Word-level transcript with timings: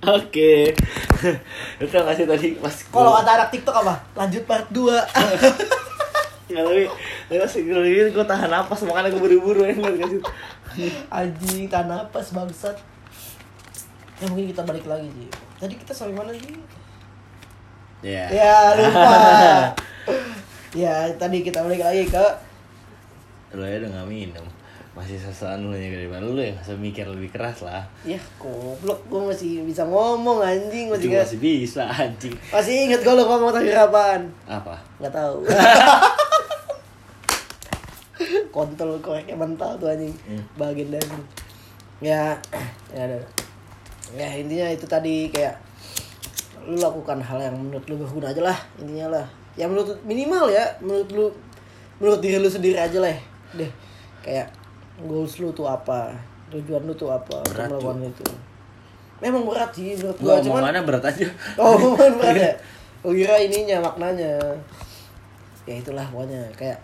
Oke. 0.00 0.72
Itu 1.82 1.92
kasih 1.92 2.24
tadi 2.24 2.56
pas 2.56 2.72
Kalau 2.72 3.12
kata 3.20 3.30
anak 3.36 3.48
TikTok 3.52 3.76
apa? 3.84 3.94
Lanjut 4.16 4.42
part 4.48 4.64
2. 4.72 4.80
Nggak 6.50 6.64
tapi 6.66 6.84
tapi 7.30 7.38
pas 7.38 7.52
gue 7.54 8.10
gue 8.10 8.24
tahan 8.26 8.50
napas 8.50 8.80
makanya 8.82 9.12
gue 9.12 9.22
buru-buru 9.22 9.62
ya 9.68 9.76
kasih. 9.76 10.22
Anjing, 11.20 11.68
tanah 11.68 12.08
napas 12.08 12.32
bangsat. 12.32 12.76
Ya 14.20 14.24
mungkin 14.28 14.50
kita 14.50 14.64
balik 14.64 14.88
lagi 14.88 15.08
sih. 15.12 15.30
Tadi 15.60 15.74
kita 15.76 15.92
sampai 15.92 16.16
mana 16.16 16.32
sih? 16.32 16.56
Ya. 18.00 18.24
Ya 18.32 18.56
lupa. 18.80 19.12
ya 20.70 21.12
tadi 21.18 21.42
kita 21.44 21.66
balik 21.66 21.82
lagi 21.82 22.06
ke 22.08 22.26
Lo 23.52 23.66
ya 23.66 23.82
udah 23.82 23.90
nggak 23.90 24.08
minum. 24.08 24.46
Masih 24.90 25.14
sesuatu 25.16 25.62
lu 25.62 25.72
nya 25.72 25.86
gede 25.86 26.10
banget 26.10 26.26
lu 26.26 26.42
yang 26.42 26.56
bisa 26.56 26.74
mikir 26.74 27.06
lebih 27.06 27.30
keras 27.30 27.62
lah. 27.62 27.86
ya 28.02 28.18
goblok 28.36 28.98
gue 29.06 29.22
masih 29.22 29.62
bisa 29.62 29.86
ngomong 29.86 30.42
anjing 30.42 30.90
masih 30.90 31.14
masih 31.14 31.38
bisa 31.38 31.86
anjing. 31.86 32.34
masih 32.50 32.90
inget 32.90 33.00
gue 33.00 33.14
lu 33.14 33.22
ngomong 33.22 33.54
terakhir 33.54 33.86
apaan 33.86 34.22
Apa? 34.44 34.74
nggak 34.98 35.14
tahu 35.14 35.46
kontol 38.50 38.98
koreknya 38.98 39.38
mental 39.38 39.78
tuh 39.78 39.88
anjing 39.88 40.12
Hmm. 40.26 40.42
bagian 40.58 40.90
dari 40.90 41.06
ya 42.02 42.34
ya 42.94 43.00
ada 43.06 43.16
ya 44.10 44.28
intinya 44.34 44.66
itu 44.68 44.84
tadi 44.84 45.30
kayak 45.30 45.54
lu 46.66 46.76
lakukan 46.76 47.22
hal 47.22 47.38
yang 47.40 47.54
menurut 47.56 47.86
lu 47.86 47.94
berguna 47.96 48.34
aja 48.34 48.42
lah 48.42 48.58
intinya 48.76 49.06
lah 49.14 49.26
ya 49.54 49.70
menurut 49.70 49.94
minimal 50.02 50.50
ya 50.50 50.66
menurut 50.82 51.08
lu 51.14 51.26
menurut 52.02 52.18
diri 52.18 52.36
lu 52.36 52.50
sendiri 52.50 52.74
aja 52.76 52.98
lah 52.98 53.14
deh 53.54 53.70
kayak 54.20 54.50
goals 55.06 55.38
lu 55.40 55.48
tuh 55.52 55.66
apa 55.68 56.12
tujuan 56.50 56.82
lu 56.84 56.94
tuh 56.96 57.08
apa 57.08 57.40
untuk 57.46 57.54
Berat, 57.54 57.68
melakukan 57.70 57.98
itu 58.10 58.26
memang 59.20 59.42
berat 59.44 59.70
sih 59.76 59.94
menurut 60.00 60.16
Gua 60.16 60.36
cuman 60.40 60.60
omongannya 60.64 60.82
berat 60.88 61.04
aja. 61.04 61.28
Oh, 61.60 61.76
bukan 61.76 62.12
berat 62.18 62.36
ya? 62.36 62.52
Oh, 63.04 63.16
kira 63.16 63.40
ininya 63.40 63.80
maknanya. 63.80 64.36
Ya 65.64 65.74
itulah 65.80 66.04
pokoknya 66.12 66.44
kayak 66.52 66.76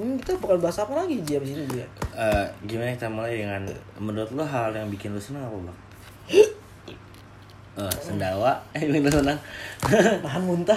hmm, 0.00 0.16
kita 0.20 0.40
bakal 0.40 0.56
bahas 0.64 0.80
apa 0.80 1.04
lagi 1.04 1.20
Ji 1.24 1.36
abis 1.36 1.52
ini 1.52 1.64
dia? 1.68 1.84
Eh, 2.16 2.46
gimana 2.64 2.96
kita 2.96 3.08
mulai 3.12 3.36
dengan 3.36 3.68
menurut 4.00 4.32
lo 4.32 4.44
hal 4.44 4.72
yang 4.72 4.88
bikin 4.88 5.12
lo 5.12 5.20
senang 5.20 5.48
apa 5.48 5.56
bang? 5.68 5.78
Eh, 7.72 7.88
sendawa, 8.04 8.52
eh 8.76 8.84
ini 8.84 9.00
senang. 9.08 9.40
Nahan 10.20 10.44
muntah. 10.44 10.76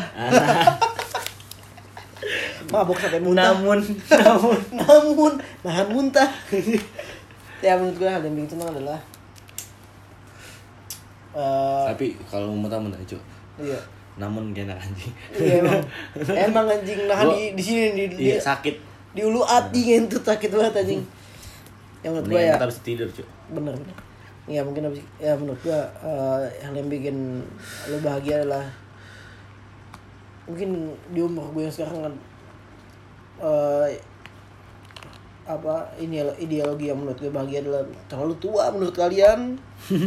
Mabok 2.68 2.98
sampai 2.98 3.20
muntah. 3.20 3.54
namun, 3.54 3.80
namun, 4.24 4.58
Namun 4.72 5.32
nahan 5.62 5.88
muntah. 5.90 6.30
ya 7.66 7.74
menurut 7.76 7.98
gue 7.98 8.06
hal 8.06 8.22
yang 8.22 8.36
bikin 8.36 8.50
senang 8.52 8.70
adalah 8.70 9.00
eh 11.36 11.84
tapi 11.86 12.16
kalau 12.26 12.52
mau 12.52 12.66
muntah 12.66 12.80
muntah 12.80 13.00
cuy. 13.04 13.20
iya. 13.60 13.80
Namun 14.16 14.56
gak 14.56 14.64
enak 14.66 14.80
anjing. 14.80 15.12
Iya 15.36 15.54
emang. 15.60 15.82
emang 16.48 16.66
anjing 16.72 17.00
nahan 17.04 17.26
Gua- 17.28 17.36
di 17.36 17.44
di 17.52 17.64
sini 17.64 17.86
di, 17.92 18.04
di, 18.08 18.24
Iya 18.32 18.40
sakit. 18.40 18.76
di 19.12 19.22
ulu 19.22 19.44
hati 19.44 19.80
ngentut 19.84 20.24
sakit 20.24 20.48
banget 20.50 20.74
anjing. 20.80 21.04
Yang 22.00 22.12
menurut 22.14 22.28
gue 22.30 22.40
ya 22.40 22.56
kita 22.56 22.68
bisa 22.70 22.82
tidur 22.82 23.08
cuy. 23.12 23.28
bener 23.46 23.74
bener 23.76 23.98
ya 24.46 24.62
mungkin 24.62 24.86
abis 24.86 25.02
ya 25.18 25.34
menurut 25.34 25.58
gua 25.60 25.82
eh, 26.02 26.38
hal 26.62 26.74
yang 26.74 26.86
bikin 26.86 27.42
lo 27.90 27.98
bahagia 28.00 28.42
adalah 28.42 28.62
mungkin 30.46 30.70
di 31.10 31.20
umur 31.20 31.50
gue 31.52 31.66
yang 31.66 31.74
sekarang 31.74 32.14
eh, 33.42 33.88
apa 35.46 35.76
ini 36.02 36.26
ideologi 36.42 36.90
yang 36.90 36.98
menurut 36.98 37.22
gue 37.22 37.30
bahagia 37.30 37.62
adalah 37.62 37.86
terlalu 38.10 38.36
tua 38.42 38.74
menurut 38.74 38.96
kalian. 38.96 39.56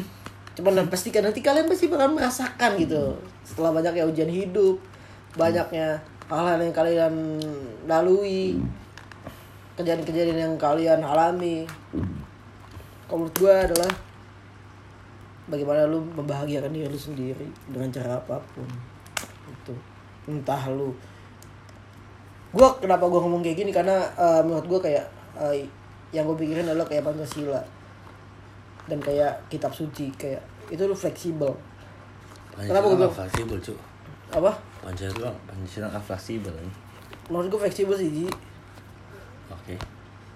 Cuman 0.59 0.75
dan 0.75 0.91
pastikan 0.91 1.23
nanti 1.23 1.39
kalian 1.39 1.70
pasti 1.70 1.87
bakal 1.87 2.19
merasakan 2.19 2.75
gitu. 2.83 3.15
Setelah 3.47 3.70
banyaknya 3.70 4.05
ujian 4.11 4.27
hidup 4.27 4.83
banyaknya 5.39 6.03
hal-hal 6.27 6.59
yang 6.59 6.75
kalian 6.75 7.15
lalui 7.87 8.59
kejadian-kejadian 9.79 10.39
yang 10.51 10.55
kalian 10.58 11.01
alami. 11.07 11.63
Kalau 13.07 13.25
menurut 13.25 13.36
gue 13.39 13.55
adalah 13.55 13.92
bagaimana 15.48 15.89
lu 15.89 16.02
membahagiakan 16.13 16.75
diri 16.75 16.91
lu 16.91 16.98
sendiri 16.98 17.47
dengan 17.70 17.89
cara 17.95 18.19
apa 18.19 18.42
pun. 18.52 18.67
Itu. 19.48 19.75
Entah 20.27 20.67
lu 20.69 20.92
gue 22.48 22.69
kenapa 22.81 23.05
gue 23.05 23.20
ngomong 23.20 23.42
kayak 23.45 23.57
gini? 23.61 23.70
Karena 23.70 23.97
eh, 24.17 24.41
menurut 24.45 24.67
gue 24.67 24.81
kayak 24.91 25.05
eh, 25.36 25.67
yang 26.13 26.25
gue 26.25 26.36
pikirin 26.36 26.64
adalah 26.64 26.89
kayak 26.89 27.05
pancasila. 27.05 27.61
Dan 28.89 28.98
kayak 29.05 29.36
kitab 29.53 29.73
suci 29.73 30.09
kayak 30.17 30.41
itu 30.73 30.81
lu 30.85 30.97
fleksibel. 30.97 31.53
Kenapa 32.57 32.89
bilang- 32.91 33.07
nggak 33.07 33.14
fleksibel 33.14 33.58
cuy. 33.61 33.79
apa? 34.29 34.53
Pancasila, 34.85 35.33
Pancasila 35.48 35.87
nggak 35.89 36.05
fleksibel 36.05 36.53
menurut 37.29 37.47
gue 37.53 37.61
fleksibel 37.61 37.95
sih 37.97 38.08
Ji. 38.08 38.27
Oke. 39.53 39.77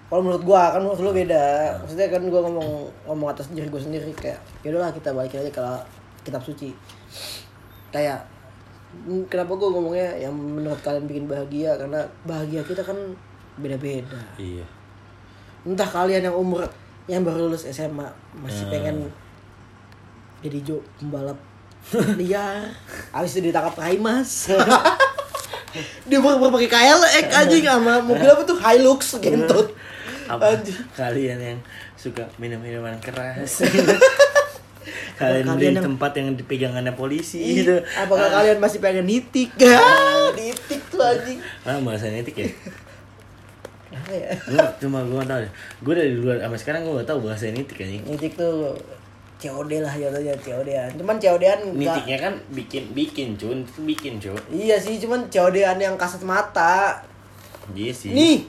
kalau 0.09 0.21
menurut 0.29 0.45
gua 0.45 0.69
kan 0.69 0.81
menurut 0.85 1.01
lu 1.01 1.09
beda. 1.09 1.73
Maksudnya 1.81 2.05
kan 2.13 2.21
gua 2.29 2.45
ngomong 2.45 2.85
ngomong 3.09 3.33
atas 3.33 3.49
diri 3.49 3.65
gua 3.65 3.81
sendiri 3.81 4.13
kayak 4.13 4.37
ya 4.61 4.69
udahlah 4.69 4.93
kita 4.93 5.09
balikin 5.09 5.41
aja 5.41 5.49
ke 5.49 5.61
kitab 6.21 6.37
suci. 6.45 6.69
Kayak 7.89 8.21
kenapa 9.27 9.51
gua 9.55 9.69
ngomongnya 9.73 10.09
yang 10.17 10.33
menurut 10.33 10.79
kalian 10.81 11.05
bikin 11.05 11.25
bahagia? 11.27 11.75
Karena 11.75 12.01
bahagia 12.23 12.61
kita 12.63 12.81
kan 12.81 12.97
beda-beda. 13.57 14.17
Iya. 14.37 14.65
entah 15.63 15.87
kalian 15.87 16.27
yang 16.27 16.35
umur 16.35 16.67
yang 17.07 17.23
baru 17.23 17.47
lulus 17.47 17.63
SMA 17.71 18.03
masih 18.35 18.67
pengen 18.67 19.07
jadi 20.43 20.59
jo 20.59 20.83
pembalap 20.99 21.39
liar 22.19 22.67
habis 23.15 23.39
itu 23.39 23.47
ditangkap 23.47 23.71
Raimas 23.79 24.51
dia 26.11 26.19
baru 26.19 26.51
pakai 26.51 26.67
KLX 26.67 27.25
anjing 27.31 27.63
sama 27.63 28.03
mobil 28.03 28.27
apa 28.27 28.43
tuh? 28.43 28.59
Hilux 28.59 29.15
gentut 29.23 29.71
Apa? 30.23 30.55
Kalian 30.95 31.39
yang 31.39 31.59
suka 31.99 32.23
minum 32.39 32.59
minuman 32.59 32.95
keras? 32.99 33.59
kalian 35.13 35.45
di 35.55 35.65
yang- 35.69 35.85
tempat 35.85 36.11
yang 36.15 36.27
dipegangannya 36.33 36.93
polisi 36.93 37.39
Ih, 37.39 37.61
gitu. 37.61 37.75
apakah 37.93 38.29
kalian 38.29 38.57
masih 38.57 38.79
pengen 38.79 39.05
nitik? 39.05 39.53
Ah, 39.63 40.33
nitik 40.39 40.81
tuh 40.89 40.99
anjing. 40.99 41.39
Ah, 41.63 41.77
bahasa 41.79 42.09
etik 42.09 42.35
ya? 42.35 42.47
Apa 43.93 44.11
ya? 44.11 44.29
Gua 44.49 44.65
cuma 44.81 45.05
gua 45.05 45.21
nggak 45.21 45.29
tahu 45.29 45.39
deh. 45.45 45.51
Gua 45.85 45.93
dari 45.93 46.11
dulu 46.13 46.29
sampai 46.33 46.59
sekarang 46.59 46.81
gua 46.83 46.93
nggak 46.97 47.09
tahu 47.09 47.19
bahasa 47.23 47.43
etik 47.47 47.77
anjing. 47.77 48.01
Nitik 48.03 48.33
tuh 48.33 48.73
COD 49.37 49.83
lah 49.83 49.91
jatuhnya 49.91 50.33
COD-an. 50.39 50.89
Cuman 50.95 51.15
COD-an. 51.19 51.59
Nitiknya 51.75 52.17
kan 52.17 52.33
bikin 52.49 52.83
bikin 52.95 53.35
cun, 53.35 53.67
bikin 53.83 54.15
cun. 54.17 54.39
Iya 54.47 54.79
sih, 54.79 54.97
cuman 54.97 55.27
COD-an 55.27 55.77
yang 55.77 55.95
kasat 55.99 56.23
mata. 56.23 57.03
Iya 57.71 57.91
sih. 57.91 58.11
Nih 58.11 58.47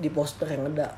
di 0.00 0.08
poster 0.08 0.48
yang 0.48 0.64
ada 0.66 0.96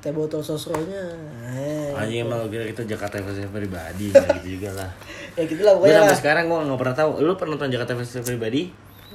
teh 0.00 0.10
botol 0.10 0.40
sosronya. 0.40 1.04
Eh, 1.46 1.92
Anjing 1.92 2.24
emang 2.24 2.40
lu 2.40 2.48
kira 2.48 2.64
itu 2.64 2.80
Jakarta 2.82 3.20
Festival 3.20 3.52
pribadi 3.54 4.08
ya 4.12 4.24
gitu 4.34 4.56
juga 4.56 4.70
lah. 4.74 4.90
ya 5.34 5.44
Gue 5.44 5.56
pokoknya. 5.76 5.94
sampai 5.94 6.08
lah. 6.08 6.16
sekarang 6.16 6.44
gue 6.46 6.58
nggak 6.64 6.80
pernah 6.80 6.96
tahu. 6.96 7.10
Lu 7.20 7.32
pernah 7.34 7.52
nonton 7.54 7.68
Jakarta 7.68 7.92
Festival 7.94 8.24
pribadi? 8.26 8.62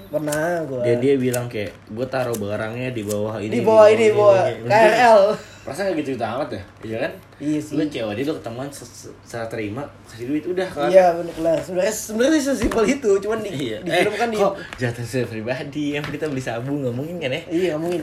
Pernah 0.05 0.61
gua. 0.63 0.83
Dia 0.83 0.95
dia 0.97 1.15
bilang 1.15 1.47
kayak 1.47 1.71
gue 1.87 2.05
taruh 2.05 2.35
barangnya 2.35 2.91
di 2.91 3.01
bawah 3.01 3.35
ini. 3.37 3.49
di 3.49 3.61
bawah 3.61 3.87
ini, 3.87 4.07
bawah 4.11 4.37
KRL. 4.61 5.19
Perasaan 5.65 5.89
gak 5.89 5.97
gitu 5.97 6.13
gitu 6.13 6.21
amat 6.21 6.49
ya? 6.51 6.61
Iya 6.83 6.97
kan? 7.01 7.11
Iya 7.41 7.57
sih. 7.57 7.73
Lu 7.73 7.83
COD 7.83 8.19
lu 8.21 8.33
ketemuan 8.37 8.69
se- 8.69 8.85
se- 8.85 9.15
secara 9.25 9.49
terima 9.49 9.81
kasih 10.05 10.29
duit 10.29 10.45
udah 10.45 10.67
kan? 10.67 10.85
Iya 10.85 11.09
bener 11.15 11.33
lah. 11.41 11.57
Sebenarnya 11.57 11.89
sebenarnya 11.89 12.41
sesimpel 12.43 12.85
itu, 12.87 13.11
cuman 13.17 13.41
di, 13.41 13.49
Iya. 13.49 13.77
di 13.81 13.89
eh, 13.89 14.05
film 14.05 14.13
kan 14.13 14.29
di 14.29 14.37
kok 14.37 14.53
Jakarta 14.77 15.01
Festival 15.01 15.27
pribadi 15.31 15.85
yang 15.97 16.05
kita 16.05 16.25
beli 16.27 16.43
sabu 16.43 16.69
nggak 16.75 16.93
mungkin 16.93 17.15
kan 17.17 17.31
ya? 17.31 17.41
Iya 17.49 17.67
nggak 17.71 17.81
mungkin. 17.81 18.01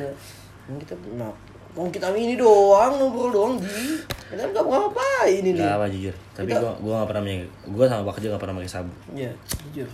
Mau 0.64 0.76
kita 0.76 0.94
nah, 1.14 1.30
mau 1.72 1.88
kita 1.88 2.12
ini 2.12 2.36
doang 2.36 3.00
ngobrol 3.00 3.30
doang 3.32 3.54
di. 3.56 3.96
Kita 4.32 4.48
nggak 4.48 4.64
mau 4.64 4.88
ngapain 4.88 5.40
ini. 5.44 5.60
Gak 5.60 5.76
apa 5.76 5.86
jujur. 5.88 6.14
Tapi 6.32 6.48
Kita- 6.48 6.60
gue 6.60 6.72
gua 6.80 6.94
gak 7.04 7.08
pernah. 7.12 7.22
Gue 7.68 7.84
sama 7.84 8.02
Pak 8.08 8.14
Kerja 8.16 8.26
gak 8.32 8.40
pernah 8.40 8.56
pakai 8.60 8.72
sabu. 8.72 8.92
Iya 9.12 9.32
jujur. 9.68 9.88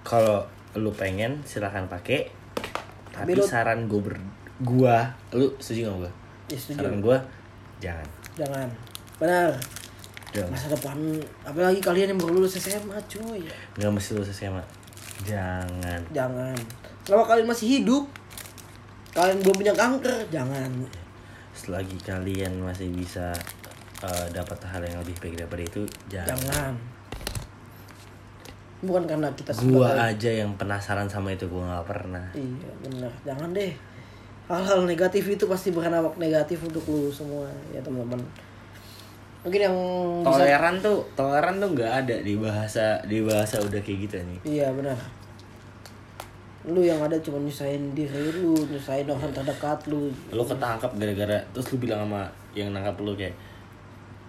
Kalau 0.00 0.44
lu 0.76 0.90
pengen 0.92 1.40
silahkan 1.44 1.84
pakai. 1.84 2.28
Tapi 3.12 3.32
Tapi 3.32 3.32
lu- 3.36 3.44
saran 3.44 3.84
gue 3.84 4.00
ber 4.00 4.16
gua, 4.60 5.08
lu 5.32 5.52
setuju 5.56 5.88
gak 5.88 5.96
gue? 6.04 6.12
Ya 6.52 6.58
setuju. 6.60 6.78
Saran 6.80 6.96
gue 7.00 7.16
jangan. 7.80 8.06
Jangan. 8.36 8.68
Benar. 9.20 9.50
Jangan. 10.30 10.50
Masa 10.54 10.66
depan 10.70 10.96
apalagi 11.42 11.80
kalian 11.82 12.14
yang 12.14 12.20
baru 12.20 12.38
lulus 12.40 12.56
SMA 12.56 12.96
cuy. 13.10 13.44
Nggak 13.76 13.90
mesti 13.90 14.10
lulus 14.14 14.30
SMA. 14.30 14.62
Jangan. 15.26 16.00
Jangan. 16.14 16.56
Selama 17.04 17.24
kalian 17.26 17.48
masih 17.50 17.66
hidup, 17.80 18.06
kalian 19.10 19.38
belum 19.40 19.56
punya 19.56 19.74
kanker, 19.74 20.18
jangan. 20.28 20.70
Selagi 21.50 21.98
kalian 22.00 22.58
masih 22.58 22.88
bisa 22.90 23.34
eh, 24.00 24.26
dapat 24.30 24.56
hal 24.64 24.80
yang 24.80 24.96
lebih 24.98 25.12
baik 25.18 25.34
daripada 25.36 25.62
itu, 25.62 25.82
jangan. 26.06 26.32
Jangan. 26.32 26.72
Bukan 28.80 29.04
karena 29.04 29.28
kita 29.34 29.52
Gua 29.60 29.92
sebagai- 29.92 30.16
aja 30.16 30.30
yang 30.40 30.50
penasaran 30.56 31.04
sama 31.04 31.28
itu 31.30 31.44
gua 31.46 31.68
nggak 31.68 31.86
pernah. 31.86 32.24
Iya 32.32 32.70
benar, 32.80 33.12
jangan 33.22 33.52
deh. 33.52 33.72
Hal-hal 34.48 34.82
negatif 34.82 35.28
itu 35.28 35.44
pasti 35.44 35.70
berdampak 35.70 36.16
negatif 36.16 36.64
untuk 36.64 36.82
lu 36.86 37.06
semua 37.06 37.46
ya 37.70 37.78
teman-teman. 37.80 38.18
mungkin 39.40 39.56
yang 39.56 39.76
bisa 40.20 40.36
toleran 40.36 40.74
tuh 40.84 41.00
toleran 41.16 41.56
tuh 41.56 41.72
nggak 41.72 41.92
ada 42.04 42.16
di 42.20 42.36
bahasa 42.36 43.00
di 43.08 43.24
bahasa 43.24 43.56
udah 43.56 43.80
kayak 43.80 43.98
gitu 44.04 44.16
nih 44.20 44.36
iya 44.44 44.68
benar 44.68 44.92
lu 46.68 46.84
yang 46.84 47.00
ada 47.00 47.16
cuma 47.24 47.40
nyusahin 47.40 47.96
diri 47.96 48.36
lu 48.36 48.52
nyusahin 48.68 49.08
orang 49.08 49.32
terdekat 49.32 49.80
lu. 49.88 50.12
Lo 50.28 50.44
ketangkap 50.44 50.92
gara-gara 51.00 51.40
terus 51.56 51.72
lu 51.72 51.76
bilang 51.80 52.04
sama 52.04 52.28
yang 52.52 52.68
nangkap 52.76 52.96
lu 53.00 53.16
kayak 53.16 53.32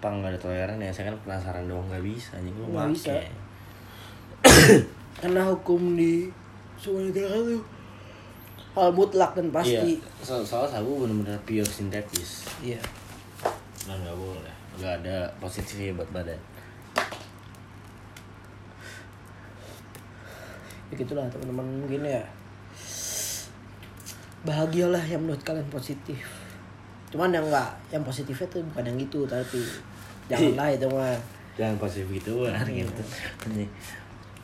pang 0.00 0.24
nggak 0.24 0.32
ada 0.32 0.40
toleran 0.40 0.80
ya. 0.80 0.88
Saya 0.88 1.12
kan 1.12 1.16
penasaran 1.28 1.68
doang 1.68 1.84
nggak 1.92 2.04
bisa 2.04 2.40
anjing. 2.40 2.56
Lu 2.56 2.72
Nggak 2.72 2.88
make. 2.88 2.96
Bisa. 2.96 3.14
karena 5.22 5.42
hukum 5.46 5.94
di 5.94 6.26
semua 6.80 7.04
negara 7.04 7.36
tuh 7.36 7.62
hal 8.74 8.88
mutlak 8.96 9.36
dan 9.36 9.52
pasti. 9.52 10.00
Iya. 10.00 10.24
So 10.24 10.40
soal 10.40 10.64
sabu 10.64 11.04
bener-bener 11.04 11.36
pure 11.44 11.68
sintetis. 11.68 12.48
Iya. 12.64 12.80
Dan 13.84 14.00
nggak 14.00 14.16
boleh. 14.16 14.54
Nggak 14.80 15.04
ada 15.04 15.28
positifnya 15.36 15.92
buat 15.92 16.08
badan 16.16 16.51
ya 20.92 21.00
gitulah 21.00 21.24
teman-teman. 21.32 21.64
Mungkin 21.88 22.04
ya. 22.04 22.20
Bahagialah 24.44 25.00
yang 25.08 25.24
menurut 25.24 25.40
kalian 25.40 25.64
positif. 25.72 26.20
Cuman 27.08 27.32
yang 27.32 27.48
enggak 27.48 27.72
yang 27.88 28.04
positifnya 28.04 28.48
tuh 28.52 28.60
bukan 28.72 28.84
yang 28.92 28.96
gitu 29.00 29.24
tapi 29.24 29.60
janganlah 30.28 30.68
itu 30.68 30.86
mah. 30.92 31.16
Jangan 31.56 31.76
positif 31.80 32.06
gitu 32.20 32.44
kan 32.44 32.64
gitu. 32.68 33.02
Anjing. 33.48 33.70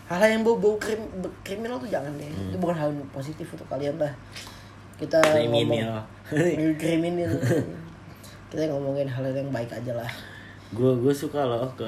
hal-hal 0.08 0.40
yang 0.40 0.40
bau-bau 0.40 0.80
krim, 0.80 1.04
kriminal 1.44 1.76
tuh 1.76 1.88
jangan 1.92 2.08
deh. 2.16 2.32
Itu 2.32 2.56
bukan 2.56 2.76
hal 2.76 2.88
yang 2.88 3.04
positif 3.12 3.44
untuk 3.52 3.68
kalian 3.68 4.00
lah. 4.00 4.12
Kita 4.96 5.20
Kriminal. 5.20 6.00
ngomong 6.32 6.74
kriminal 6.80 7.32
kita 8.48 8.64
ngomongin 8.72 9.04
hal 9.04 9.24
yang 9.28 9.52
baik 9.52 9.68
aja 9.68 9.92
lah. 9.92 10.08
Gue 10.72 10.96
gue 10.96 11.12
suka 11.12 11.44
loh 11.44 11.68
ke 11.76 11.84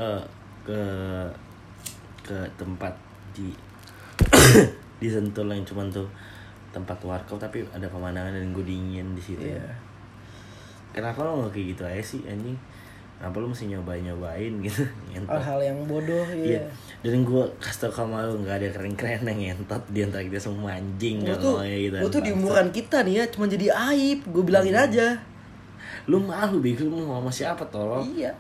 ke 0.65 0.81
ke 2.21 2.37
tempat 2.61 2.93
di 3.33 3.49
di 5.03 5.09
Sentul 5.09 5.49
yang 5.49 5.65
cuman 5.65 5.89
tuh 5.89 6.07
tempat 6.71 6.99
warkop 7.03 7.37
tapi 7.37 7.67
ada 7.69 7.87
pemandangan 7.87 8.31
dan 8.31 8.51
gue 8.51 8.63
dingin 8.63 9.13
di 9.13 9.23
situ 9.23 9.43
Iya. 9.43 9.63
kenapa 10.91 11.23
lo 11.23 11.43
nggak 11.43 11.53
kayak 11.53 11.67
gitu 11.73 11.83
aja 11.83 12.03
sih 12.05 12.21
anjing 12.25 12.55
kenapa 13.17 13.37
lo 13.37 13.47
mesti 13.49 13.67
nyobain 13.67 14.03
nyobain 14.03 14.53
gitu 14.61 14.83
ngentot 15.11 15.35
hal-hal 15.35 15.61
yang 15.61 15.79
bodoh 15.85 16.27
Iya. 16.31 16.59
iya 16.59 16.63
Dan 17.01 17.25
gue 17.25 17.43
kasih 17.59 17.89
tau 17.89 18.05
sama 18.05 18.23
lu 18.23 18.39
nggak 18.39 18.57
ada 18.61 18.69
keren-keren 18.71 19.25
yang 19.25 19.39
ngentot 19.57 19.83
di 19.89 20.01
antara 20.05 20.23
kita 20.23 20.39
semua 20.39 20.77
anjing 20.77 21.25
gak 21.25 21.41
tuh, 21.41 21.65
ya 21.65 21.77
gitu. 21.81 21.97
tuh 22.07 22.21
di 22.21 22.31
umuran 22.31 22.69
kita 22.69 23.01
nih 23.03 23.15
ya, 23.17 23.25
cuma 23.33 23.49
jadi 23.49 23.73
aib. 23.73 24.21
Gue 24.29 24.45
bilangin 24.45 24.77
Hmm. 24.77 24.85
aja. 24.85 25.09
Lu 26.05 26.21
malu 26.21 26.61
bego 26.61 26.85
lu 26.85 27.01
mau 27.01 27.19
sama 27.19 27.33
siapa 27.33 27.65
tolong? 27.73 28.05
Iya. 28.05 28.37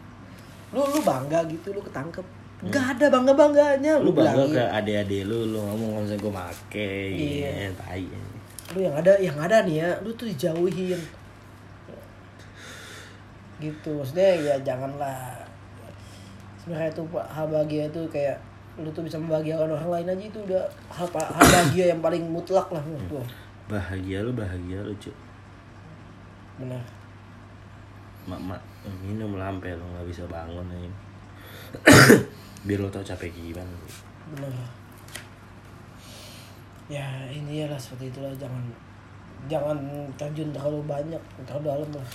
Lu 0.77 0.85
lu 0.85 1.01
bangga 1.01 1.41
gitu, 1.49 1.73
lu 1.73 1.81
ketangkep. 1.81 2.21
Gak 2.69 2.87
ada 2.97 3.07
bangga 3.09 3.33
bangganya. 3.33 3.97
Hmm. 3.97 4.05
Lu 4.05 4.13
bangga 4.13 4.37
bilangin. 4.37 4.57
ke 4.61 4.65
adik-adik 4.69 5.23
lu, 5.25 5.39
lu 5.49 5.59
ngomong 5.65 6.05
misalnya 6.05 6.21
gue 6.21 6.33
make 6.37 6.93
Iya. 7.09 7.49
iya. 7.49 7.69
tai 7.73 8.05
Lu 8.77 8.79
yang 8.85 8.95
ada, 9.01 9.13
yang 9.17 9.37
ada 9.41 9.65
nih 9.65 9.77
ya, 9.81 9.91
lu 10.05 10.13
tuh 10.13 10.29
dijauhin. 10.29 11.01
Gitu, 13.57 13.91
maksudnya 13.97 14.29
ya 14.37 14.55
janganlah. 14.61 15.41
Sebenarnya 16.61 16.93
itu 16.93 17.03
Pak, 17.09 17.27
hal 17.33 17.49
bahagia 17.49 17.89
itu 17.89 18.03
kayak 18.13 18.37
lu 18.77 18.89
tuh 18.93 19.05
bisa 19.05 19.17
membahagiakan 19.17 19.73
orang 19.77 19.91
lain 20.01 20.13
aja 20.13 20.25
itu 20.29 20.39
udah 20.45 20.65
hal, 20.93 21.09
hal 21.09 21.47
bahagia 21.49 21.85
yang 21.97 22.01
paling 22.05 22.25
mutlak 22.29 22.69
lah 22.69 22.81
menurut 22.85 23.09
gua. 23.09 23.25
Bahagia 23.73 24.21
lu, 24.21 24.37
bahagia 24.37 24.85
lu 24.85 24.93
cuy 25.01 25.17
Benar. 26.61 26.85
Mak, 28.29 28.41
mak, 28.45 28.61
minum 29.01 29.41
lampe 29.41 29.73
lu 29.73 29.85
nggak 29.97 30.07
bisa 30.09 30.29
bangun 30.29 30.69
aja 30.69 30.93
Biar 32.71 32.79
lu 32.79 32.87
tau 32.87 33.03
capek 33.03 33.35
gimana? 33.35 33.75
Benar 34.31 34.55
ya 36.87 37.07
ini 37.35 37.67
lah 37.67 37.75
seperti 37.75 38.15
itulah. 38.15 38.31
Jangan 38.39 38.63
jangan 39.51 39.79
terjun 40.15 40.55
terlalu 40.55 40.79
banyak 40.87 41.19
terlalu 41.51 41.67
dalam 41.67 41.91
lah. 41.99 42.07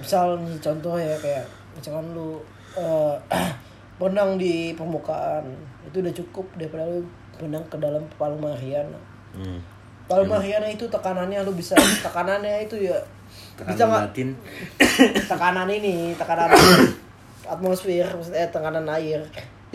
Misal 0.00 0.40
nih 0.40 0.56
contoh 0.56 0.96
ya 0.96 1.12
kayak 1.20 1.44
misalkan 1.76 2.16
lu 2.16 2.40
eh, 2.80 3.16
berenang 4.00 4.40
di 4.40 4.72
permukaan 4.72 5.52
itu 5.84 6.00
udah 6.00 6.14
cukup 6.16 6.46
daripada 6.56 6.88
lu 6.88 7.04
berenang 7.36 7.64
ke 7.68 7.76
dalam 7.76 8.02
Palung 8.16 8.42
Mariana 8.42 8.98
hmm. 9.36 9.58
Palung 10.10 10.30
Mariana 10.30 10.66
itu 10.66 10.86
tekanannya 10.90 11.46
lu 11.46 11.54
bisa 11.54 11.76
tekanannya 12.06 12.66
itu 12.66 12.88
ya 12.88 12.98
bisa 13.54 13.86
Tekanan 13.86 13.86
nggak? 13.86 14.02
batin. 14.10 14.28
Tekanan 15.30 15.68
ini 15.70 16.14
tekanan 16.18 16.50
atmosfer 17.44 18.08
maksudnya 18.08 18.44
eh, 18.44 18.50
tekanan 18.50 18.88
air 18.88 19.20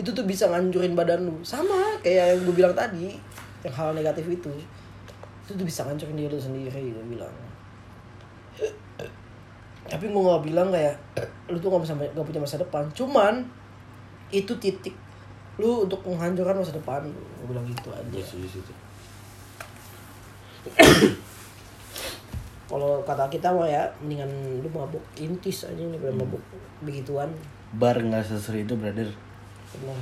itu 0.00 0.10
tuh 0.16 0.24
bisa 0.24 0.48
ngancurin 0.48 0.96
badan 0.96 1.28
lu. 1.28 1.36
Sama 1.44 2.00
kayak 2.00 2.36
yang 2.36 2.40
gue 2.48 2.54
bilang 2.56 2.72
tadi 2.72 3.20
yang 3.60 3.74
hal 3.76 3.92
negatif 3.92 4.24
itu. 4.32 4.48
Itu 5.44 5.52
tuh 5.60 5.66
bisa 5.68 5.84
ngancurin 5.84 6.16
diri 6.16 6.32
lu 6.32 6.40
sendiri 6.40 6.80
gue 6.80 7.06
bilang. 7.06 7.34
Tapi 9.84 10.04
gue 10.08 10.22
nggak 10.22 10.44
bilang 10.48 10.72
kayak 10.72 10.96
lu 11.52 11.60
tuh 11.60 11.68
nggak 11.68 11.82
bisa 11.84 11.94
nggak 11.96 12.26
punya 12.26 12.40
masa 12.40 12.56
depan. 12.56 12.84
Cuman 12.96 13.44
itu 14.32 14.56
titik 14.56 14.96
lu 15.60 15.84
untuk 15.84 16.00
menghancurkan 16.08 16.56
masa 16.56 16.72
depan. 16.72 17.04
Gue 17.44 17.46
bilang 17.52 17.68
gitu 17.68 17.92
aja. 17.92 18.20
Situ 18.24 18.72
kalau 22.80 23.04
kata 23.04 23.28
kita 23.28 23.52
mah 23.52 23.68
ya 23.68 23.84
mendingan 24.00 24.30
lu 24.64 24.68
mabuk 24.72 25.04
intis 25.20 25.68
aja 25.68 25.76
nih 25.76 26.00
daripada 26.00 26.16
mabuk 26.24 26.40
begituan 26.80 27.28
Bar 27.76 28.00
nggak 28.00 28.24
seseru 28.24 28.64
itu 28.64 28.72
brother 28.72 29.12
Benar. 29.76 30.00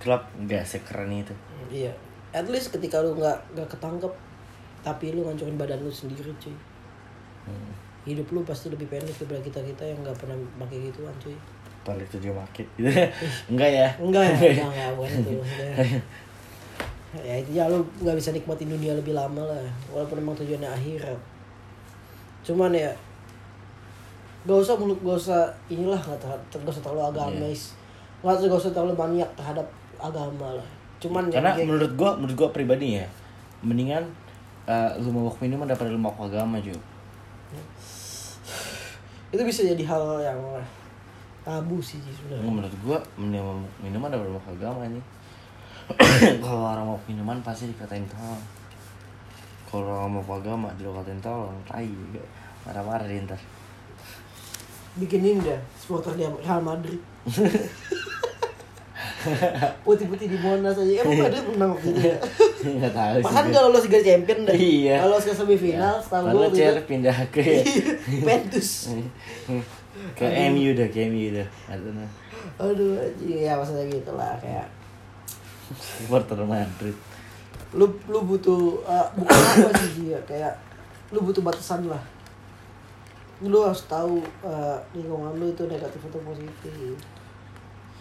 Klub 0.00 0.22
nggak 0.48 0.64
sekeren 0.64 1.12
itu 1.12 1.36
Iya. 1.68 1.92
At 2.34 2.50
least 2.50 2.74
ketika 2.74 2.98
lu 2.98 3.14
nggak 3.14 3.38
nggak 3.54 3.68
ketangkep, 3.70 4.10
tapi 4.82 5.14
lu 5.14 5.22
ngancurin 5.22 5.54
badan 5.54 5.80
lu 5.80 5.92
sendiri, 5.92 6.34
cuy. 6.42 6.50
hmm. 7.46 7.72
Hidup 8.04 8.26
lu 8.34 8.42
pasti 8.42 8.68
lebih 8.68 8.90
pendek 8.90 9.14
daripada 9.14 9.40
kita 9.40 9.60
kita 9.62 9.84
yang 9.86 10.02
nggak 10.02 10.18
pernah 10.18 10.34
pakai 10.58 10.90
gituan, 10.90 11.14
cuy. 11.22 11.36
Balik 11.84 12.08
tujuh 12.10 12.32
market 12.32 12.64
gitu 12.80 12.88
Enggak 13.52 13.70
ya 13.70 13.88
Enggak 14.00 14.24
ya, 14.24 14.34
enggak, 14.40 14.68
enggak, 14.72 14.90
bukan 14.96 15.10
itu. 15.20 15.32
Ya 17.14 17.38
itu 17.38 17.54
ya 17.54 17.70
lu 17.70 17.78
nggak 18.02 18.18
bisa 18.18 18.34
nikmatin 18.34 18.66
dunia 18.74 18.90
lebih 18.98 19.14
lama 19.14 19.46
lah, 19.46 19.62
walaupun 19.94 20.18
emang 20.18 20.34
tujuannya 20.34 20.66
akhirat. 20.66 21.14
Cuman 22.44 22.70
ya 22.70 22.92
gak 24.44 24.60
usah 24.60 24.76
mulut 24.76 25.00
gak 25.00 25.16
usah 25.16 25.40
inilah 25.72 25.96
nggak 25.96 26.20
gak 26.52 26.68
usah 26.68 26.84
terlalu 26.84 27.00
agamis 27.08 27.72
nggak 28.20 28.36
usah 28.36 28.46
gak 28.52 28.60
usah 28.60 28.72
terlalu 28.76 28.92
maniak 28.92 29.30
terhadap 29.32 29.64
agama 29.96 30.60
lah 30.60 30.68
cuman 31.00 31.32
yang 31.32 31.40
Karena 31.40 31.52
kayak- 31.56 31.64
menurut 31.64 31.92
gua, 31.96 32.10
menurut 32.16 32.36
gua 32.36 32.48
pribadi 32.52 33.00
ya, 33.00 33.06
mendingan 33.64 34.04
eh, 34.64 34.90
lu 35.00 35.08
mabok 35.12 35.40
minuman 35.40 35.64
daripada 35.64 35.88
lu 35.92 36.00
mabok 36.00 36.28
agama 36.28 36.60
cuy. 36.60 36.76
itu 39.32 39.42
bisa 39.42 39.60
jadi 39.64 39.84
hal 39.84 40.04
yang 40.22 40.40
tabu 41.44 41.80
sih 41.80 42.00
sebenarnya 42.04 42.44
Menurut 42.44 42.74
gua 42.84 42.98
mabok 43.16 43.64
minuman 43.80 44.08
daripada 44.12 44.30
mabok 44.32 44.52
agama 44.52 44.82
nih. 44.88 45.04
Kalau 46.44 46.64
orang 46.68 46.84
mabok 46.84 47.04
minuman 47.08 47.36
pasti 47.40 47.68
dikatain 47.68 48.04
tolong. 48.08 48.40
Kalau 49.74 50.06
mabok 50.06 50.38
agama 50.38 50.70
dikatain 50.78 51.18
tolong, 51.18 51.58
tai 51.66 51.90
juga. 51.90 52.22
Marah-marah 52.62 53.04
dia 53.04 53.26
ntar. 53.26 53.40
bikinin 54.94 55.42
dah 55.42 55.58
supporter 55.74 56.14
dia 56.14 56.30
Real 56.30 56.62
Madrid 56.62 57.02
putih-putih 59.82 60.30
di 60.30 60.38
Monas 60.38 60.78
aja 60.78 61.02
emang 61.02 61.18
Madrid 61.18 61.44
menang 61.50 61.70
waktu 61.74 61.88
itu 61.90 62.00
ya 62.04 62.16
Enggak 62.64 62.92
tahu 62.94 63.16
sih. 63.18 63.26
Gua. 63.26 63.50
kalau 63.50 63.68
lolos 63.68 63.84
Liga 63.84 64.00
Champion 64.00 64.38
dah 64.46 64.54
Iya. 64.54 64.94
kalau 65.02 65.10
lolos 65.18 65.26
ke 65.26 65.34
semifinal 65.34 65.94
setahu 65.98 66.24
gue 66.30 66.48
cer 66.54 66.76
pindah 66.86 67.18
ke 67.28 67.42
Juventus 68.14 68.68
ke 70.14 70.24
MU 70.50 70.70
dah, 70.74 70.86
ke 70.86 70.98
MU 71.06 71.26
dah. 71.32 71.48
Aduh, 71.70 72.06
aduh 72.54 72.94
ya 73.24 73.58
maksudnya 73.58 73.90
gitu 73.90 74.14
lah 74.14 74.38
kayak 74.38 74.70
Supporter 75.74 76.38
Madrid. 76.44 76.94
Lu 77.74 77.86
lu 78.06 78.18
butuh 78.22 78.60
eh, 78.82 79.06
bukan 79.14 79.34
apa 79.34 79.70
sih 79.76 79.90
Ji, 79.92 80.04
ya 80.10 80.20
kayak 80.22 80.54
lu 81.10 81.20
butuh 81.20 81.42
batasan 81.42 81.86
lah 81.86 81.98
lu 83.40 83.58
harus 83.60 83.82
tahu 83.84 84.18
eh, 84.40 84.76
lingkungan 84.92 85.34
lu 85.34 85.46
itu 85.48 85.66
negatif 85.66 86.00
atau 86.04 86.22
positif 86.22 86.74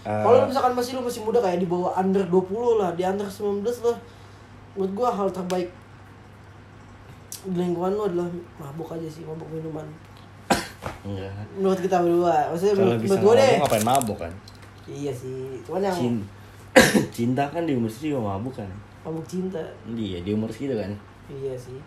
Eh, 0.03 0.11
Kalau 0.19 0.43
misalkan 0.43 0.75
masih 0.75 0.99
lu 0.99 1.01
masih 1.01 1.23
muda 1.23 1.39
kayak 1.39 1.57
di 1.57 1.67
bawah 1.71 1.95
under 1.95 2.27
20 2.27 2.51
lah, 2.75 2.91
di 2.91 3.07
under 3.07 3.23
19 3.23 3.63
lah. 3.63 3.95
Menurut 4.75 4.91
gua 4.91 5.07
hal 5.07 5.31
terbaik 5.31 5.71
di 7.43 7.55
lingkungan 7.55 7.95
lu 7.95 8.03
adalah 8.03 8.27
mabuk 8.59 8.91
aja 8.91 9.07
sih, 9.07 9.23
mabuk 9.23 9.47
minuman. 9.47 9.87
enggak. 11.07 11.31
Menurut 11.55 11.79
kita 11.79 12.03
berdua, 12.03 12.51
maksudnya 12.51 12.75
Kalau 12.75 12.99
menurut, 12.99 13.19
gua 13.23 13.33
deh. 13.39 13.53
ngapain 13.63 13.85
mabuk 13.87 14.17
kan? 14.19 14.31
Iya 14.83 15.11
sih, 15.15 15.63
cuman 15.63 15.79
yang 15.81 15.95
Cin- 15.95 16.27
Cinta 17.15 17.47
kan 17.47 17.63
di 17.63 17.71
umur 17.71 17.87
juga 17.87 18.19
mabuk 18.19 18.59
kan? 18.59 18.67
Mabuk 19.03 19.24
cinta. 19.24 19.60
Iya, 19.86 20.19
di 20.19 20.31
umur 20.31 20.48
segitu 20.48 20.74
kan. 20.74 20.91
Iya 21.27 21.53
sih. 21.53 21.79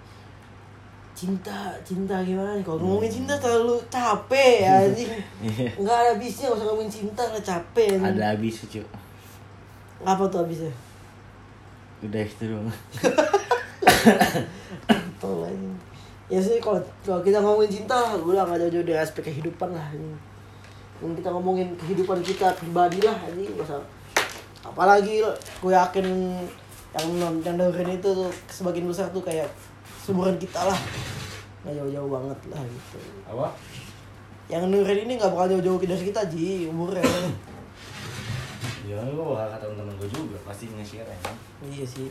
cinta 1.16 1.72
cinta 1.80 2.20
gimana 2.20 2.52
nih 2.52 2.60
kalau 2.60 2.76
ngomongin 2.76 3.08
cinta 3.08 3.32
terlalu 3.40 3.80
capek 3.88 4.68
ya 4.68 4.76
anjing 4.84 5.08
Iya. 5.40 5.72
nggak 5.72 5.96
ada 5.96 6.10
habisnya 6.12 6.52
usah 6.52 6.68
ngomongin 6.68 6.92
cinta 6.92 7.24
nggak 7.24 7.40
capek 7.40 7.88
anjing. 7.96 8.20
Ada 8.20 8.24
habis 8.36 8.56
cuy. 8.68 8.84
apa 10.04 10.22
tuh 10.28 10.44
habisnya 10.44 10.68
Udah 12.04 12.20
itu 12.20 12.44
anjing. 15.40 15.72
ya 16.28 16.36
sih 16.36 16.60
kalau 16.60 16.76
kalau 17.00 17.22
kita 17.22 17.40
ngomongin 17.40 17.72
cinta 17.72 17.96
udah 18.12 18.44
nggak 18.44 18.68
jauh-jauh 18.68 18.84
dari 18.84 19.00
aspek 19.00 19.24
kehidupan 19.24 19.72
lah 19.72 19.86
anjing. 19.88 20.12
Yang 21.00 21.24
kita 21.24 21.28
ngomongin 21.32 21.68
kehidupan 21.76 22.20
kita 22.20 22.52
pribadi 22.52 23.00
lah 23.00 23.16
anjing 23.22 23.48
nggak 23.48 23.64
usah 23.64 23.80
apalagi 24.60 25.24
gue 25.24 25.72
yakin 25.72 26.06
yang 26.96 27.06
non 27.20 27.34
yang 27.44 27.60
dengerin 27.60 28.00
itu 28.00 28.08
tuh 28.08 28.32
sebagian 28.48 28.88
besar 28.88 29.12
tuh 29.12 29.20
kayak 29.20 29.52
seumuran 30.00 30.40
kita 30.40 30.64
lah. 30.64 30.80
Nggak 31.62 31.84
jauh-jauh 31.84 32.08
banget 32.08 32.38
lah 32.48 32.62
gitu. 32.64 32.98
Apa? 33.28 33.52
yang 34.46 34.70
dengerin 34.70 35.10
ini 35.10 35.18
nggak 35.18 35.34
bakal 35.34 35.58
jauh-jauh 35.58 35.78
dari 35.82 36.04
kita 36.06 36.22
ji 36.30 36.70
umurnya. 36.70 37.02
Ya 38.86 39.02
gue 39.02 39.18
bakal 39.18 39.50
kata 39.50 39.66
temen 39.74 39.98
gue 39.98 40.06
juga 40.06 40.38
pasti 40.46 40.70
nge-share 40.70 41.10
ya. 41.10 41.18
iya 41.66 41.82
sih. 41.82 42.06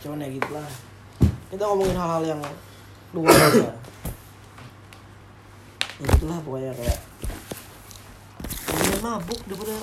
Cuman 0.00 0.24
ya 0.24 0.32
gitulah. 0.32 0.64
Kita 1.52 1.62
ngomongin 1.68 1.92
hal-hal 1.92 2.24
yang 2.24 2.40
luar 3.12 3.28
biasa. 3.28 3.68
Ya 6.00 6.04
gitulah 6.16 6.38
pokoknya 6.40 6.72
kayak. 6.72 6.98
Mabuk 9.04 9.40
daripada 9.44 9.76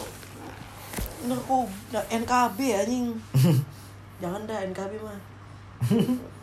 narko 1.28 1.70
nah, 1.92 2.04
NKB 2.10 2.60
anjing 2.74 3.08
jangan 4.22 4.42
dah 4.48 4.60
NKB 4.70 4.94
mah 5.04 5.20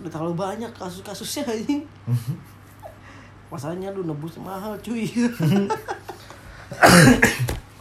udah 0.03 0.11
terlalu 0.11 0.35
banyak 0.37 0.71
kasus-kasusnya 0.77 1.49
anjing 1.49 1.83
masalahnya 3.53 3.93
lu 3.93 4.05
nebus 4.05 4.37
mahal 4.41 4.77
cuy 4.81 5.09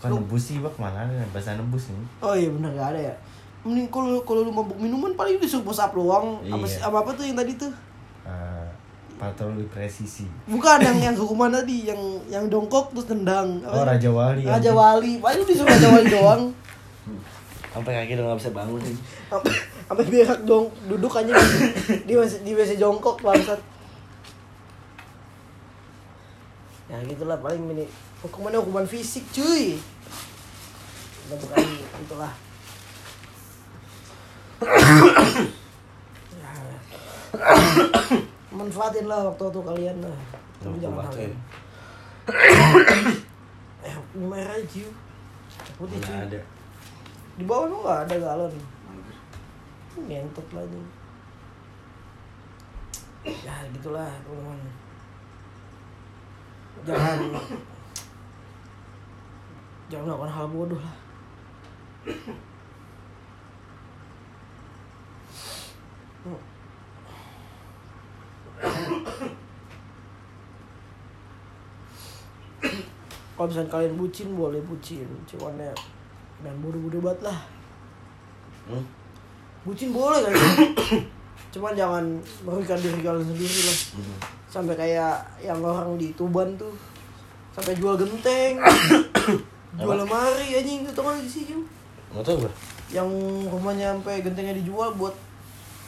Kan 0.01 0.09
nebus 0.17 0.49
sih 0.49 0.57
bak 0.57 0.73
mana 0.81 1.05
ada 1.05 1.21
bahasa 1.29 1.53
nebus 1.53 1.93
nih. 1.93 2.05
Oh 2.25 2.33
iya 2.33 2.49
benar 2.49 2.73
gak 2.73 2.89
ada 2.97 3.13
ya. 3.13 3.15
Mending 3.61 3.93
kalau 3.93 4.17
kalau 4.25 4.41
lu 4.41 4.49
mabuk 4.49 4.73
minuman 4.81 5.13
paling 5.13 5.37
disuruh 5.37 5.69
up 5.69 5.93
doang. 5.93 6.41
Apa 6.41 6.65
Iya. 6.65 6.89
apa, 6.89 6.97
apa 7.05 7.09
tuh 7.13 7.23
yang 7.29 7.37
tadi 7.37 7.53
tuh? 7.53 7.69
Eh, 8.25 8.65
patroli 9.21 9.61
presisi. 9.69 10.25
Bukan 10.49 10.81
yang 10.81 10.97
yang 10.97 11.13
hukuman 11.13 11.53
tadi 11.53 11.85
yang 11.85 12.01
yang 12.25 12.49
dongkok 12.49 12.89
terus 12.97 13.05
tendang. 13.05 13.61
Oh? 13.61 13.85
Raja 13.85 14.09
Wali. 14.09 14.41
Raja. 14.41 14.73
Wali. 14.73 15.21
Paling 15.21 15.45
disuruh 15.45 15.69
Raja 15.69 15.87
Wali 15.93 16.09
doang. 16.09 16.43
Sampai 17.71 17.91
kaki 17.95 18.13
udah 18.15 18.25
gak 18.29 18.39
bisa 18.43 18.51
bangun 18.51 18.81
sih. 18.83 18.95
Sampai 19.27 19.51
sampai 19.87 20.05
berak 20.07 20.39
dong 20.43 20.67
duduk 20.85 21.15
aja 21.15 21.31
di 21.31 21.57
di 22.03 22.13
WC- 22.13 22.43
di 22.43 22.51
WC 22.51 22.75
jongkok 22.75 23.19
bangsat. 23.19 23.59
Ya 26.87 26.99
gitulah 27.07 27.39
paling 27.39 27.63
ini 27.71 27.87
hukumannya 28.19 28.59
hukuman 28.59 28.83
fisik 28.83 29.23
cuy. 29.31 29.79
Udah 31.25 31.37
bukan 31.39 31.57
itulah. 32.03 32.33
Manfaatin 38.51 39.07
lah 39.07 39.23
waktu 39.25 39.41
waktu 39.47 39.61
kalian 39.63 39.97
lah 40.03 40.11
tapi 40.61 40.77
Nggak 40.77 40.83
jangan 40.83 41.07
hal 41.07 41.15
eh 43.81 43.95
merah 44.13 44.53
aja 44.53 44.85
putih 45.73 45.97
cuy 45.97 46.05
Nggak 46.05 46.21
ada. 46.29 46.39
Di 47.39 47.43
bawah 47.47 47.65
lu 47.69 47.75
nggak 47.83 47.99
ada 48.07 48.15
galon. 48.19 48.53
Ngentot 49.91 50.47
lagi 50.55 50.81
ya 53.21 53.53
gitulah 53.69 54.09
teman 54.25 54.59
jangan. 56.81 57.19
Jangan 59.91 60.07
melakukan 60.07 60.31
hal 60.31 60.47
bodoh 60.47 60.79
lah. 60.79 60.97
Kalau 73.35 73.49
misalnya 73.51 73.67
kalian 73.67 73.99
bucin 73.99 74.31
boleh 74.31 74.63
bucin. 74.63 75.09
Cuman 75.27 75.59
ya 75.59 75.75
dan 76.41 76.53
bodoh-bodoh 76.59 77.01
banget 77.01 77.21
lah. 77.23 77.39
Hmm? 78.63 78.85
bucin 79.61 79.89
boleh 79.89 80.21
kan? 80.23 80.33
Cuman 81.53 81.73
jangan 81.73 82.03
merugikan 82.41 82.77
diri 82.77 82.97
kalian 82.99 83.21
sendiri 83.23 83.59
lah. 83.61 83.77
Hmm. 83.93 84.17
sampai 84.47 84.73
kayak 84.73 85.15
yang 85.39 85.59
orang 85.59 85.95
di 85.95 86.09
Tuban 86.11 86.55
tuh. 86.55 86.73
Sampai 87.51 87.73
jual 87.73 87.93
genteng. 87.95 88.57
Jual 89.73 89.95
lemari 89.97 90.51
anjing 90.53 90.83
itu 90.83 90.99
kan 90.99 91.15
di 91.15 91.25
sini 91.25 91.55
Nggak 92.11 92.23
tahu 92.25 92.35
gue. 92.41 92.51
yang 92.91 93.07
rumahnya 93.47 93.93
sampai 93.93 94.19
gentengnya 94.19 94.51
dijual 94.53 94.91
buat 94.93 95.15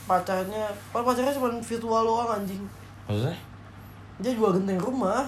pacarnya. 0.03 0.72
Padahal 0.88 1.07
pacarnya 1.10 1.33
cuma 1.33 1.51
virtual 1.53 2.01
doang 2.01 2.31
anjing. 2.33 2.63
Maksudnya? 3.05 3.36
dia 4.15 4.31
jual 4.31 4.53
genteng 4.53 4.77
rumah 4.77 5.27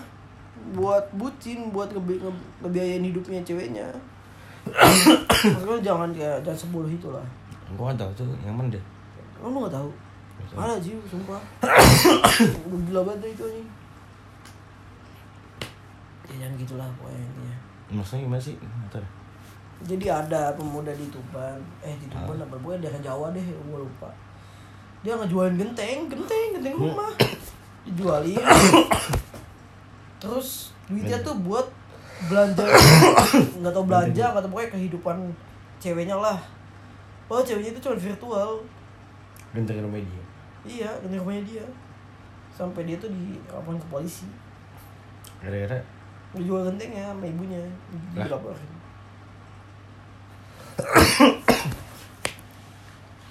buat 0.72 1.10
bucin 1.12 1.68
buat 1.70 1.90
ngebi- 1.90 2.22
nge- 2.22 2.44
ngebiayain 2.62 3.04
hidupnya 3.04 3.42
ceweknya 3.42 3.88
Maksudnya 4.66 5.80
jangan 5.86 6.10
kayak 6.10 6.42
jangan 6.42 6.60
sepuluh 6.60 6.90
itu 6.90 7.08
lah 7.14 7.26
Gua 7.74 7.90
nggak 7.90 7.98
tahu 7.98 8.12
tuh 8.22 8.28
yang 8.46 8.54
mana 8.54 8.70
deh. 8.70 8.84
Oh, 9.42 9.50
lu? 9.50 9.66
Nggak 9.66 9.74
tahu. 9.74 9.90
Ada 10.56 10.78
sih, 10.80 10.94
sumpah. 11.10 11.42
Udah 12.70 12.82
gila 12.88 13.02
banget 13.02 13.34
itu 13.34 13.44
anjing. 13.44 13.70
Ya 16.30 16.34
jangan 16.46 16.54
gitulah 16.62 16.88
pokoknya 17.02 17.22
intinya. 17.26 17.58
Maksudnya 17.90 18.22
gimana 18.30 18.42
sih? 18.42 18.56
Tahu. 18.94 19.06
Jadi 19.86 20.06
ada 20.08 20.56
pemuda 20.56 20.94
di 20.96 21.06
Tuban, 21.12 21.60
eh 21.84 21.96
di 22.00 22.08
Tuban 22.08 22.40
apa 22.40 22.56
pokoknya 22.56 22.88
daerah 22.88 23.02
Jawa 23.04 23.28
deh, 23.36 23.44
gue 23.44 23.80
lupa. 23.82 24.10
Dia 25.04 25.20
ngejualin 25.20 25.58
genteng, 25.60 26.10
genteng, 26.10 26.48
genteng 26.58 26.76
rumah. 26.80 27.12
Dijualin. 27.86 28.40
Terus 30.22 30.74
duitnya 30.88 31.20
tuh 31.22 31.38
buat 31.44 31.68
belanja 32.32 32.64
nggak 33.60 33.74
tau 33.74 33.86
belanja 33.86 34.24
nggak 34.32 34.44
tau 34.44 34.52
pokoknya 34.52 34.72
kehidupan 34.72 35.18
ceweknya 35.84 36.16
lah 36.16 36.40
oh 37.28 37.42
ceweknya 37.44 37.76
itu 37.76 37.82
cuma 37.84 37.98
virtual 38.00 38.64
Genteng 39.56 39.88
rumah 39.88 40.04
dia. 40.04 40.24
Iya, 40.68 40.92
dari 41.00 41.16
rumahnya 41.16 41.44
dia. 41.48 41.64
Sampai 42.52 42.84
dia 42.84 43.00
tuh 43.00 43.08
dilaporin 43.08 43.80
ke 43.80 43.88
polisi. 43.88 44.28
Gara-gara 45.40 45.80
Dijual 46.36 46.68
gentengnya 46.68 47.16
sama 47.16 47.24
ibunya. 47.24 47.64
Dilaporin. 48.12 48.72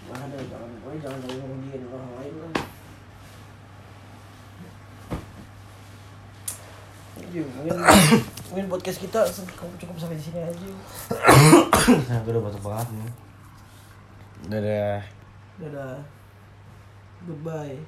Jangan 0.09 0.29
ada, 0.33 0.39
jangan, 0.49 0.71
pokoknya 0.81 0.99
jangan 1.05 1.19
terlalu 1.21 1.41
ngerugiin 1.45 1.83
orang 1.93 2.13
lain 2.17 2.35
lah. 2.41 2.53
Mungkin, 7.21 7.45
mungkin 8.55 8.71
podcast 8.71 9.03
kita 9.03 9.27
cukup, 9.35 9.99
sampai 9.99 10.15
di 10.15 10.23
sini 10.23 10.39
aja. 10.39 10.71
Nah, 12.07 12.23
gue 12.23 12.31
udah 12.31 12.45
batuk 12.47 12.63
banget 12.63 12.87
nih. 12.95 13.11
Dadah. 14.47 15.03
Dadah. 15.59 15.99
Goodbye. 17.27 17.83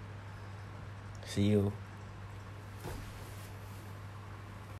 See 1.23 1.55
you. 1.55 1.71